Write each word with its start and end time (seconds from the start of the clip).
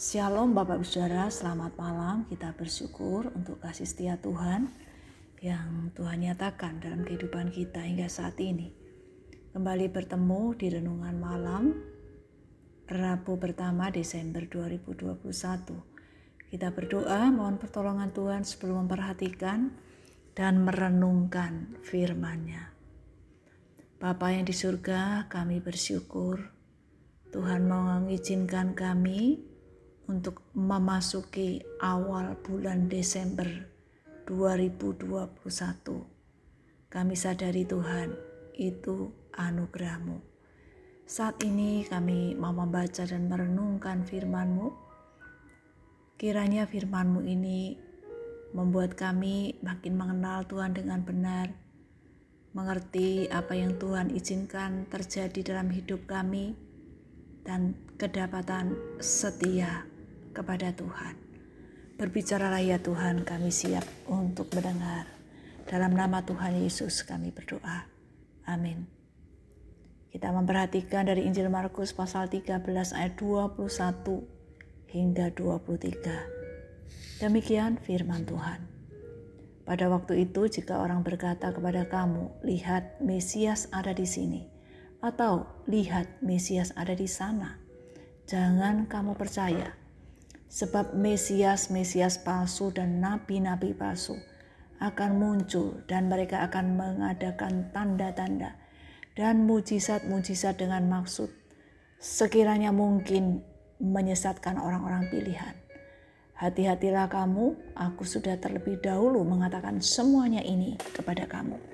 Shalom 0.00 0.56
Bapak 0.56 0.80
Ibu 0.80 0.88
Saudara, 0.88 1.28
selamat 1.28 1.76
malam. 1.76 2.24
Kita 2.24 2.56
bersyukur 2.56 3.36
untuk 3.36 3.60
kasih 3.60 3.84
setia 3.84 4.16
Tuhan 4.16 4.72
yang 5.44 5.92
Tuhan 5.92 6.24
nyatakan 6.24 6.80
dalam 6.80 7.04
kehidupan 7.04 7.52
kita 7.52 7.84
hingga 7.84 8.08
saat 8.08 8.40
ini. 8.40 8.72
Kembali 9.52 9.92
bertemu 9.92 10.56
di 10.56 10.72
renungan 10.72 11.16
malam 11.20 11.76
Rabu 12.88 13.36
pertama 13.36 13.92
Desember 13.92 14.48
2021. 14.48 15.20
Kita 16.48 16.72
berdoa 16.72 17.28
mohon 17.28 17.60
pertolongan 17.60 18.08
Tuhan 18.16 18.48
sebelum 18.48 18.88
memperhatikan 18.88 19.68
dan 20.32 20.64
merenungkan 20.64 21.76
firman-Nya. 21.84 22.72
Bapa 24.00 24.32
yang 24.32 24.48
di 24.48 24.56
surga, 24.56 25.28
kami 25.28 25.60
bersyukur 25.60 26.40
Tuhan 27.36 27.68
mengizinkan 27.68 28.72
kami 28.72 29.49
untuk 30.10 30.42
memasuki 30.58 31.62
awal 31.78 32.34
bulan 32.42 32.90
Desember 32.90 33.46
2021. 34.26 35.30
Kami 36.90 37.14
sadari 37.14 37.62
Tuhan, 37.62 38.10
itu 38.58 39.14
anugerahmu. 39.38 40.18
Saat 41.06 41.46
ini 41.46 41.86
kami 41.86 42.34
mau 42.34 42.50
membaca 42.50 43.06
dan 43.06 43.30
merenungkan 43.30 44.02
firman-Mu. 44.02 44.74
Kiranya 46.18 46.66
firman-Mu 46.66 47.22
ini 47.22 47.78
membuat 48.50 48.98
kami 48.98 49.62
makin 49.62 49.94
mengenal 49.94 50.42
Tuhan 50.50 50.74
dengan 50.74 51.06
benar, 51.06 51.54
mengerti 52.50 53.30
apa 53.30 53.54
yang 53.54 53.78
Tuhan 53.78 54.10
izinkan 54.10 54.90
terjadi 54.90 55.54
dalam 55.54 55.70
hidup 55.70 56.10
kami, 56.10 56.58
dan 57.46 57.78
kedapatan 57.94 58.74
setia 58.98 59.89
kepada 60.30 60.72
Tuhan. 60.74 61.14
Berbicaralah 62.00 62.64
ya 62.64 62.80
Tuhan, 62.80 63.28
kami 63.28 63.52
siap 63.52 63.84
untuk 64.08 64.48
mendengar. 64.56 65.04
Dalam 65.68 65.92
nama 65.92 66.24
Tuhan 66.24 66.64
Yesus 66.64 67.04
kami 67.04 67.28
berdoa. 67.28 67.84
Amin. 68.48 68.88
Kita 70.10 70.32
memperhatikan 70.34 71.06
dari 71.06 71.28
Injil 71.28 71.52
Markus 71.52 71.94
pasal 71.94 72.26
13 72.26 72.66
ayat 72.96 73.14
21 73.20 73.60
hingga 74.90 75.30
23. 75.36 77.22
Demikian 77.22 77.78
firman 77.78 78.26
Tuhan. 78.26 78.66
Pada 79.62 79.86
waktu 79.86 80.26
itu 80.26 80.50
jika 80.50 80.82
orang 80.82 81.06
berkata 81.06 81.54
kepada 81.54 81.86
kamu, 81.86 82.42
lihat 82.42 82.98
Mesias 82.98 83.70
ada 83.70 83.94
di 83.94 84.02
sini, 84.02 84.50
atau 84.98 85.46
lihat 85.70 86.24
Mesias 86.26 86.74
ada 86.74 86.96
di 86.96 87.06
sana, 87.06 87.62
jangan 88.26 88.90
kamu 88.90 89.14
percaya 89.14 89.79
Sebab 90.50 90.98
Mesias-Mesias 90.98 92.26
palsu 92.26 92.74
dan 92.74 92.98
nabi-nabi 92.98 93.70
palsu 93.70 94.18
akan 94.82 95.10
muncul 95.14 95.86
dan 95.86 96.10
mereka 96.10 96.42
akan 96.50 96.74
mengadakan 96.74 97.70
tanda-tanda 97.70 98.58
dan 99.14 99.46
mujizat-mujizat 99.46 100.58
dengan 100.58 100.90
maksud 100.90 101.30
sekiranya 102.02 102.74
mungkin 102.74 103.46
menyesatkan 103.78 104.58
orang-orang 104.58 105.06
pilihan. 105.12 105.54
Hati-hatilah 106.34 107.12
kamu, 107.12 107.76
aku 107.76 108.02
sudah 108.02 108.40
terlebih 108.40 108.80
dahulu 108.80 109.20
mengatakan 109.22 109.78
semuanya 109.84 110.40
ini 110.40 110.74
kepada 110.96 111.28
kamu. 111.28 111.69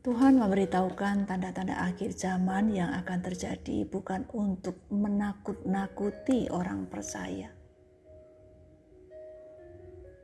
Tuhan 0.00 0.40
memberitahukan 0.40 1.28
tanda-tanda 1.28 1.76
akhir 1.76 2.16
zaman 2.16 2.72
yang 2.72 2.88
akan 3.04 3.20
terjadi 3.20 3.84
bukan 3.84 4.24
untuk 4.32 4.80
menakut-nakuti 4.88 6.48
orang 6.48 6.88
percaya. 6.88 7.52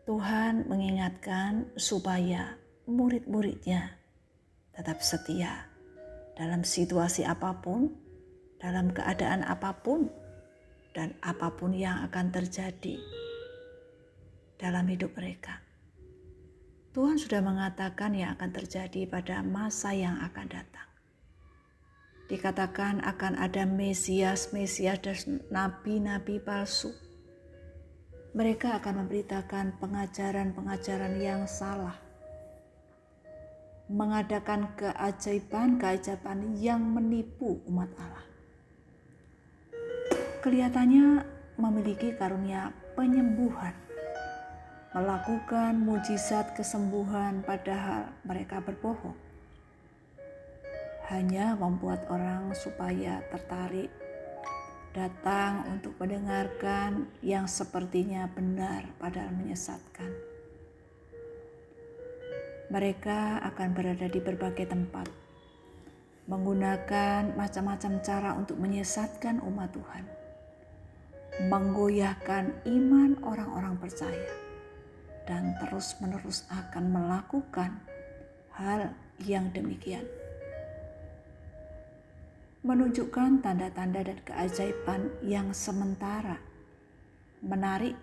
Tuhan 0.08 0.64
mengingatkan 0.64 1.77
supaya 1.77 2.56
murid-muridnya 2.88 4.01
tetap 4.73 5.05
setia 5.05 5.68
dalam 6.40 6.64
situasi 6.64 7.28
apa 7.28 7.61
pun, 7.61 7.92
dalam 8.56 8.89
keadaan 8.96 9.45
apa 9.45 9.77
pun, 9.77 10.08
dan 10.96 11.12
apa 11.20 11.52
pun 11.52 11.77
yang 11.77 12.01
akan 12.08 12.33
terjadi 12.33 12.96
dalam 14.56 14.89
hidup 14.89 15.12
mereka. 15.12 15.65
Tuhan 16.96 17.20
sudah 17.20 17.45
mengatakan 17.45 18.17
yang 18.17 18.33
akan 18.40 18.57
terjadi 18.57 19.05
pada 19.05 19.45
masa 19.45 19.92
yang 19.92 20.17
akan 20.17 20.48
datang. 20.48 20.89
Dikatakan 22.33 23.05
akan 23.05 23.36
ada 23.36 23.68
Mesias, 23.68 24.57
Mesias 24.57 25.05
dan 25.05 25.45
nabi-nabi 25.52 26.40
palsu. 26.40 26.96
Mereka 28.33 28.80
akan 28.80 29.05
memberitakan 29.05 29.77
pengajaran-pengajaran 29.77 31.20
yang 31.20 31.45
salah. 31.45 32.01
Mengadakan 33.92 34.73
keajaiban-keajaiban 34.80 36.57
yang 36.57 36.80
menipu 36.80 37.61
umat 37.68 37.92
Allah. 38.01 38.24
Kelihatannya 40.40 41.28
memiliki 41.61 42.17
karunia 42.17 42.73
penyembuhan 42.96 43.86
melakukan 44.96 45.77
mujizat 45.77 46.57
kesembuhan 46.57 47.45
padahal 47.45 48.17
mereka 48.24 48.64
berbohong. 48.64 49.12
Hanya 51.12 51.52
membuat 51.52 52.08
orang 52.08 52.57
supaya 52.57 53.20
tertarik 53.29 53.92
datang 54.96 55.68
untuk 55.68 55.92
mendengarkan 56.01 57.12
yang 57.20 57.45
sepertinya 57.45 58.24
benar 58.33 58.89
padahal 58.96 59.36
menyesatkan. 59.36 60.08
Mereka 62.73 63.45
akan 63.52 63.68
berada 63.77 64.08
di 64.08 64.18
berbagai 64.24 64.73
tempat, 64.73 65.13
menggunakan 66.24 67.36
macam-macam 67.36 68.01
cara 68.01 68.33
untuk 68.33 68.57
menyesatkan 68.57 69.45
umat 69.45 69.77
Tuhan, 69.77 70.05
menggoyahkan 71.52 72.64
iman 72.64 73.20
orang-orang 73.23 73.77
percaya 73.77 74.45
dan 75.27 75.59
terus-menerus 75.59 76.47
akan 76.48 76.95
melakukan 76.95 77.83
hal 78.57 78.95
yang 79.27 79.51
demikian. 79.53 80.07
Menunjukkan 82.67 83.42
tanda-tanda 83.42 84.03
dan 84.03 84.19
keajaiban 84.27 85.11
yang 85.23 85.55
sementara, 85.55 86.39
menarik, 87.42 87.95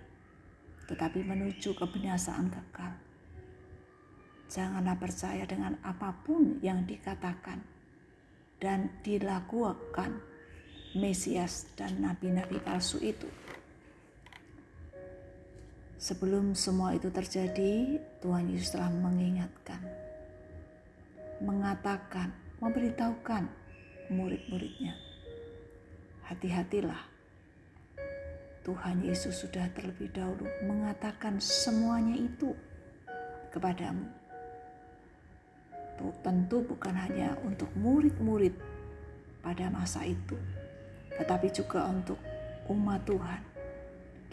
tetapi 0.87 1.23
menuju 1.23 1.75
kebinasaan 1.75 2.47
kekal. 2.47 2.93
Janganlah 4.47 4.95
percaya 4.99 5.43
dengan 5.49 5.75
apa 5.81 6.13
pun 6.23 6.61
yang 6.61 6.85
dikatakan 6.85 7.59
dan 8.61 8.93
dilakukan 9.01 10.21
Mesias 10.93 11.73
dan 11.73 12.05
nabi-nabi 12.05 12.61
palsu 12.61 13.01
itu. 13.01 13.25
Sebelum 16.03 16.51
semua 16.51 16.91
itu 16.91 17.07
terjadi, 17.07 17.95
Tuhan 18.19 18.51
Yesus 18.51 18.75
telah 18.75 18.91
mengingatkan, 18.91 19.79
mengatakan, 21.39 22.35
memberitahukan 22.59 23.47
murid-muridnya. 24.11 24.99
Hati-hatilah, 26.27 27.07
Tuhan 28.67 28.99
Yesus 28.99 29.47
sudah 29.47 29.63
terlebih 29.71 30.11
dahulu 30.11 30.43
mengatakan 30.67 31.39
semuanya 31.39 32.19
itu 32.19 32.51
kepadamu. 33.55 34.03
Tentu 36.19 36.67
bukan 36.67 36.99
hanya 36.99 37.39
untuk 37.47 37.71
murid-murid 37.79 38.51
pada 39.39 39.71
masa 39.71 40.03
itu, 40.03 40.35
tetapi 41.15 41.47
juga 41.47 41.87
untuk 41.87 42.19
umat 42.67 43.07
Tuhan 43.07 43.53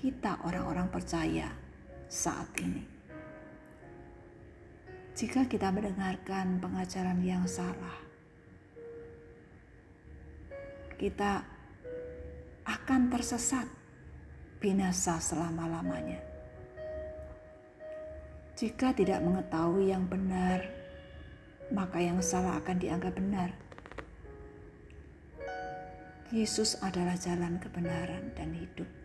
kita 0.01 0.41
orang-orang 0.49 0.89
percaya 0.89 1.60
saat 2.11 2.51
ini. 2.59 2.83
Jika 5.15 5.47
kita 5.47 5.71
mendengarkan 5.71 6.59
pengajaran 6.59 7.23
yang 7.23 7.47
salah, 7.47 8.03
kita 10.99 11.47
akan 12.67 13.15
tersesat 13.15 13.71
binasa 14.59 15.23
selama-lamanya. 15.23 16.19
Jika 18.59 18.91
tidak 18.93 19.23
mengetahui 19.23 19.95
yang 19.95 20.05
benar, 20.05 20.67
maka 21.71 22.03
yang 22.03 22.19
salah 22.21 22.59
akan 22.59 22.77
dianggap 22.77 23.15
benar. 23.15 23.55
Yesus 26.35 26.77
adalah 26.83 27.15
jalan 27.15 27.57
kebenaran 27.63 28.35
dan 28.35 28.51
hidup. 28.53 29.00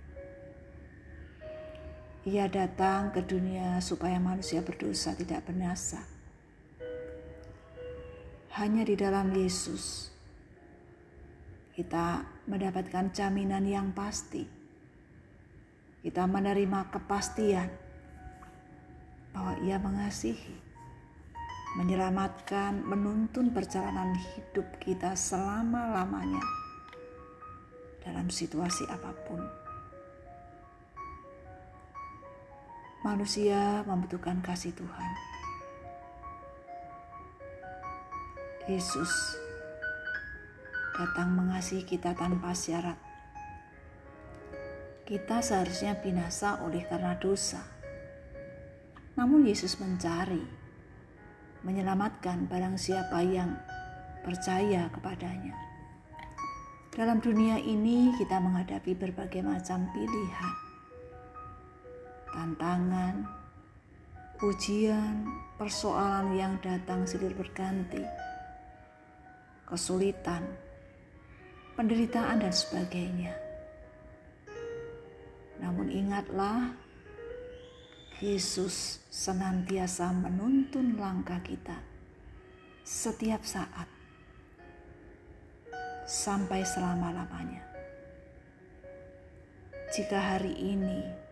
Ia 2.25 2.50
datang 2.50 3.13
ke 3.13 3.22
dunia 3.22 3.77
supaya 3.86 4.18
manusia 4.18 4.66
berdosa 4.66 5.13
tidak 5.13 5.45
binasa. 5.45 6.01
Hanya 8.57 8.81
di 8.81 8.98
dalam 8.98 9.30
Yesus 9.30 10.10
kita 11.77 12.25
mendapatkan 12.50 13.13
jaminan 13.13 13.62
yang 13.69 13.94
pasti. 13.94 14.42
Kita 16.01 16.25
menerima 16.25 16.89
kepastian 16.89 17.69
bahwa 19.30 19.62
Ia 19.62 19.78
mengasihi, 19.78 20.57
menyelamatkan, 21.78 22.81
menuntun 22.89 23.54
perjalanan 23.54 24.18
hidup 24.18 24.66
kita 24.81 25.13
selama-lamanya 25.13 26.42
dalam 28.01 28.33
situasi 28.33 28.89
apa 28.89 29.13
pun. 29.30 29.65
Manusia 33.06 33.86
membutuhkan 33.86 34.42
kasih 34.42 34.74
Tuhan. 34.74 35.12
Yesus 38.66 39.38
datang 40.98 41.38
mengasihi 41.38 41.86
kita 41.86 42.18
tanpa 42.18 42.57
syarat. 42.57 42.98
Kita 45.06 45.38
seharusnya 45.46 46.02
binasa 46.02 46.66
oleh 46.66 46.81
karena 46.90 47.13
dosa. 47.22 47.62
Namun 49.13 49.46
Yesus 49.46 49.78
mencari, 49.78 50.42
menyelamatkan 51.62 52.50
barang 52.50 52.81
siapa 52.81 53.22
yang 53.22 53.54
percaya 54.25 54.90
kepadanya. 54.90 55.54
Dalam 56.90 57.22
dunia 57.22 57.62
ini 57.62 58.18
kita 58.18 58.42
menghadapi 58.42 58.98
berbagai 58.98 59.46
macam 59.46 59.94
pilihan, 59.94 60.65
tantangan, 62.36 63.24
ujian, 64.44 65.24
persoalan 65.56 66.36
yang 66.36 66.60
datang 66.60 67.08
silih 67.08 67.32
berganti, 67.32 68.04
kesulitan, 69.64 70.44
penderitaan 71.80 72.44
dan 72.44 72.52
sebagainya. 72.52 73.32
Namun 75.64 75.88
ingatlah 75.88 76.76
Yesus 78.20 79.00
senantiasa 79.08 80.12
menuntun 80.12 81.00
langkah 81.00 81.40
kita 81.40 81.80
setiap 82.84 83.42
saat 83.48 83.88
sampai 86.06 86.62
selama-lamanya. 86.62 87.66
Jika 89.96 90.20
hari 90.20 90.54
ini 90.54 91.25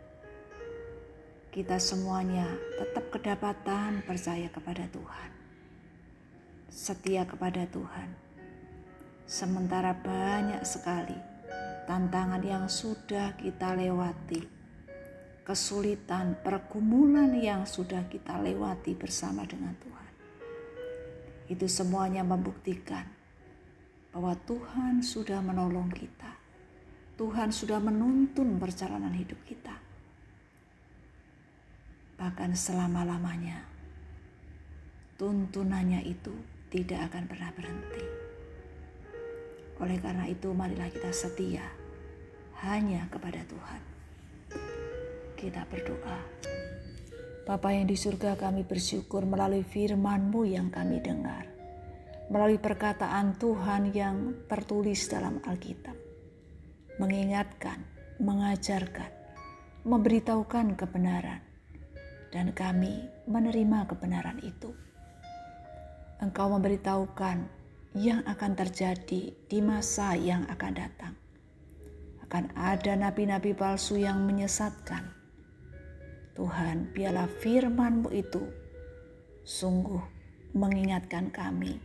kita 1.54 1.78
semuanya 1.78 2.50
tetap 2.82 3.14
kedapatan 3.14 4.02
percaya 4.10 4.50
kepada 4.50 4.90
Tuhan, 4.90 5.30
setia 6.66 7.30
kepada 7.30 7.70
Tuhan, 7.70 8.10
sementara 9.30 9.94
banyak 9.94 10.66
sekali 10.66 11.14
tantangan 11.86 12.42
yang 12.42 12.66
sudah 12.66 13.38
kita 13.38 13.78
lewati, 13.78 14.42
kesulitan, 15.46 16.42
pergumulan 16.42 17.30
yang 17.38 17.70
sudah 17.70 18.02
kita 18.10 18.34
lewati 18.42 18.98
bersama 18.98 19.46
dengan 19.46 19.78
Tuhan. 19.78 20.12
Itu 21.54 21.70
semuanya 21.70 22.26
membuktikan 22.26 23.06
bahwa 24.10 24.34
Tuhan 24.50 25.06
sudah 25.06 25.38
menolong 25.38 25.94
kita. 25.94 26.34
Tuhan 27.14 27.54
sudah 27.54 27.78
menuntun 27.78 28.58
perjalanan 28.58 29.14
hidup 29.14 29.38
kita. 29.46 29.83
Bahkan 32.24 32.56
selama-lamanya, 32.56 33.68
tuntunannya 35.20 36.08
itu 36.08 36.32
tidak 36.72 37.12
akan 37.12 37.28
pernah 37.28 37.52
berhenti. 37.52 38.06
Oleh 39.84 40.00
karena 40.00 40.32
itu, 40.32 40.56
marilah 40.56 40.88
kita 40.88 41.12
setia 41.12 41.68
hanya 42.64 43.12
kepada 43.12 43.44
Tuhan. 43.44 43.82
Kita 45.36 45.68
berdoa. 45.68 46.20
Bapa 47.44 47.76
yang 47.76 47.92
di 47.92 48.00
surga 48.00 48.40
kami 48.40 48.64
bersyukur 48.64 49.28
melalui 49.28 49.68
firman-Mu 49.68 50.48
yang 50.48 50.72
kami 50.72 51.04
dengar 51.04 51.44
melalui 52.32 52.56
perkataan 52.56 53.36
Tuhan 53.36 53.92
yang 53.92 54.48
tertulis 54.48 55.12
dalam 55.12 55.44
Alkitab. 55.44 55.94
Mengingatkan, 57.04 57.84
mengajarkan, 58.24 59.12
memberitahukan 59.84 60.80
kebenaran, 60.80 61.53
dan 62.34 62.50
kami 62.58 63.06
menerima 63.30 63.86
kebenaran 63.86 64.42
itu. 64.42 64.74
Engkau 66.18 66.50
memberitahukan 66.50 67.46
yang 67.94 68.26
akan 68.26 68.58
terjadi 68.58 69.38
di 69.38 69.60
masa 69.62 70.18
yang 70.18 70.50
akan 70.50 70.74
datang. 70.74 71.14
Akan 72.26 72.50
ada 72.58 72.98
nabi-nabi 72.98 73.54
palsu 73.54 74.02
yang 74.02 74.26
menyesatkan. 74.26 75.14
Tuhan, 76.34 76.90
biarlah 76.98 77.30
firman-Mu 77.30 78.10
itu 78.10 78.42
sungguh 79.46 80.02
mengingatkan 80.58 81.30
kami 81.30 81.78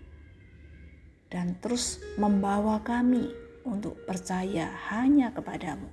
dan 1.28 1.60
terus 1.60 2.00
membawa 2.16 2.80
kami 2.80 3.28
untuk 3.68 4.00
percaya 4.08 4.72
hanya 4.88 5.28
kepadamu. 5.36 5.92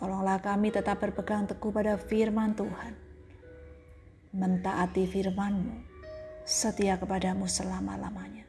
Tolonglah 0.00 0.40
kami 0.40 0.72
tetap 0.72 1.04
berpegang 1.04 1.44
teguh 1.44 1.68
pada 1.68 2.00
firman 2.00 2.56
Tuhan, 2.56 3.03
mentaati 4.34 5.06
firman-Mu, 5.06 5.86
setia 6.42 6.98
kepadamu 6.98 7.46
selama-lamanya. 7.46 8.42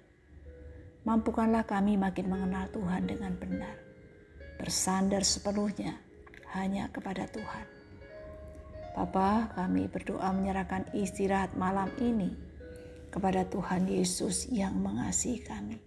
Mampukanlah 1.06 1.62
kami 1.62 1.94
makin 1.94 2.26
mengenal 2.26 2.66
Tuhan 2.74 3.06
dengan 3.06 3.38
benar, 3.38 3.78
bersandar 4.58 5.22
sepenuhnya 5.22 6.02
hanya 6.58 6.90
kepada 6.90 7.30
Tuhan. 7.30 7.70
Bapa, 8.98 9.54
kami 9.54 9.86
berdoa 9.86 10.34
menyerahkan 10.34 10.90
istirahat 10.98 11.54
malam 11.54 11.94
ini 12.02 12.34
kepada 13.14 13.46
Tuhan 13.46 13.86
Yesus 13.86 14.50
yang 14.50 14.82
mengasihi 14.82 15.46
kami. 15.46 15.78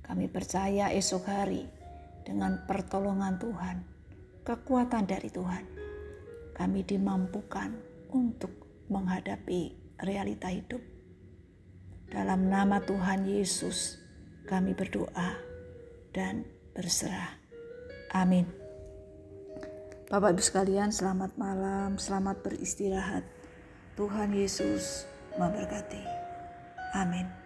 Kami 0.00 0.32
percaya 0.32 0.88
esok 0.96 1.28
hari 1.28 1.68
dengan 2.24 2.64
pertolongan 2.64 3.36
Tuhan, 3.36 3.84
kekuatan 4.48 5.04
dari 5.04 5.28
Tuhan, 5.28 5.64
kami 6.56 6.88
dimampukan 6.88 7.76
untuk 8.16 8.59
menghadapi 8.90 9.78
realita 10.02 10.50
hidup. 10.50 10.82
Dalam 12.10 12.50
nama 12.50 12.82
Tuhan 12.82 13.24
Yesus, 13.24 14.02
kami 14.50 14.74
berdoa 14.74 15.38
dan 16.10 16.42
berserah. 16.74 17.38
Amin. 18.10 18.50
Bapak 20.10 20.34
Ibu 20.34 20.42
sekalian, 20.42 20.90
selamat 20.90 21.38
malam, 21.38 21.94
selamat 21.94 22.42
beristirahat. 22.42 23.22
Tuhan 23.94 24.34
Yesus 24.34 25.06
memberkati. 25.38 26.02
Amin. 26.98 27.39